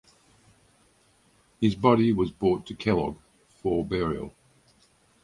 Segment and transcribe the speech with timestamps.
[1.59, 3.19] His body was brought to Kellog
[3.61, 4.33] for burial.